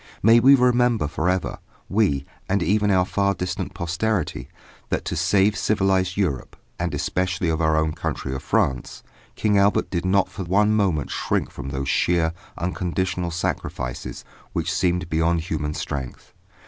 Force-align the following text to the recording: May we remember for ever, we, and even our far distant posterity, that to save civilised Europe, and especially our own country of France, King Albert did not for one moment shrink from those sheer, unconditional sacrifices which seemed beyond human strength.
May 0.23 0.39
we 0.39 0.55
remember 0.55 1.07
for 1.07 1.29
ever, 1.29 1.59
we, 1.87 2.25
and 2.49 2.63
even 2.63 2.89
our 2.89 3.05
far 3.05 3.35
distant 3.35 3.75
posterity, 3.75 4.47
that 4.89 5.05
to 5.05 5.15
save 5.15 5.55
civilised 5.55 6.17
Europe, 6.17 6.55
and 6.79 6.91
especially 6.95 7.51
our 7.51 7.77
own 7.77 7.91
country 7.91 8.33
of 8.33 8.41
France, 8.41 9.03
King 9.35 9.59
Albert 9.59 9.91
did 9.91 10.03
not 10.03 10.27
for 10.27 10.43
one 10.43 10.73
moment 10.73 11.11
shrink 11.11 11.51
from 11.51 11.69
those 11.69 11.87
sheer, 11.87 12.33
unconditional 12.57 13.29
sacrifices 13.29 14.25
which 14.53 14.73
seemed 14.73 15.07
beyond 15.07 15.41
human 15.41 15.75
strength. 15.75 16.33